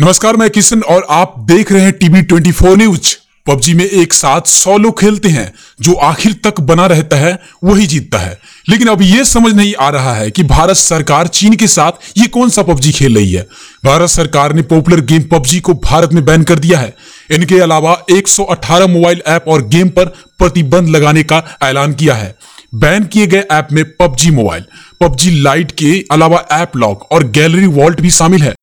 [0.00, 3.16] नमस्कार, मैं किशन और आप देख रहे हैं टीवी 24 न्यूज़।
[3.46, 7.86] पबजी में एक साथ सौ लोग खेलते हैं, जो आखिर तक बना रहता है, वही
[7.86, 8.38] जीतता है।
[8.68, 12.26] लेकिन अब यह समझ नहीं आ रहा है कि भारत सरकार चीन के साथ ये
[12.26, 13.46] कौन सा पबजी खेल रही है।
[13.84, 16.94] भारत सरकार ने पॉपुलर गेम पबजी को भारत में बैन कर दिया है।
[17.30, 20.04] इनके अलावा 118 मोबाइल ऐप और गेम पर
[20.38, 22.34] प्रतिबंध लगाने का ऐलान किया है।
[22.74, 24.64] बैन किए गए ऐप में पबजी मोबाइल,
[25.00, 28.54] पबजी लाइट के अलावा ऐप लॉक और गैलरी वॉल्ट भी शामिल है।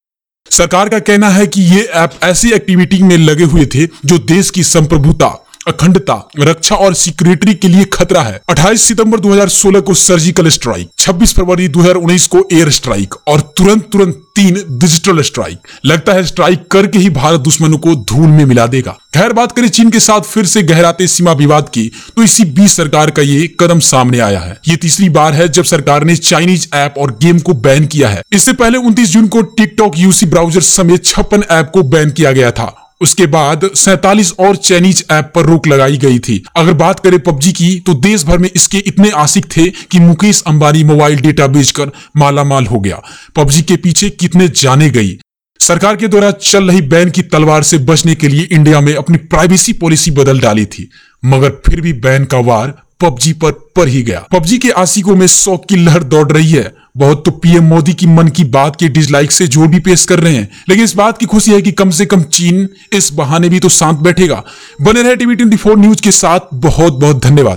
[0.51, 4.49] सरकार का कहना है कि ये ऐप ऐसी एक्टिविटी में लगे हुए थे जो देश
[4.49, 10.49] की संप्रभुता अखंडता, रक्षा और सिक्योरिटी के लिए खतरा है। 28 सितंबर 2016 को सर्जिकल
[10.49, 16.23] स्ट्राइक 26 फरवरी 2019 को एयर स्ट्राइक और तुरंत तुरंत तीन डिजिटल स्ट्राइक लगता है
[16.25, 19.99] स्ट्राइक करके ही भारत दुश्मनों को धूल में मिला देगा। खैर, बात करें चीन के
[19.99, 24.19] साथ फिर से गहराते सीमा विवाद की तो इसी बीच सरकार का ये कदम सामने
[24.19, 27.85] आया है। ये तीसरी बार है जब सरकार ने चाइनीज़ ऐप और गेम को बैन
[27.87, 32.11] किया है। इससे पहले उनतीस जून को टिकटॉक यूसी ब्राउज़र समेत छप्पन ऐप को बैन
[32.11, 36.73] किया गया था। उसके बाद सैतालीस और चाइनीज़ ऐप पर रोक लगाई गई थी। अगर
[36.73, 40.83] बात करें पबजी की तो देश भर में इसके इतने आशिक थे कि मुकेश अंबानी
[40.83, 43.01] मोबाइल डेटा बेचकर मालामाल हो गया।
[43.35, 45.17] पबजी के पीछे कितने जाने गई।
[45.59, 49.17] सरकार के द्वारा चल रही बैन की तलवार से बचने के लिए इंडिया में अपनी
[49.17, 50.89] प्राइवेसी पॉलिसी बदल डाली थी,
[51.23, 55.27] मगर फिर भी बैन का वार पबजी पर पर ही गया। पबजी के आशिकों में
[55.27, 58.87] शौक की लहर दौड़ रही है। बहुत तो पीएम मोदी की मन की बात के
[58.89, 61.71] डिसलाइक से ज़ोर भी पेश कर रहे हैं। लेकिन इस बात की खुशी है कि
[61.71, 64.43] कम से कम चीन इस बहाने भी तो शांत बैठेगा।
[64.81, 67.53] बने रहे टीवी ट्वेंटी फोर न्यूज़ के साथ। बहुत बहुत धन्यवाद।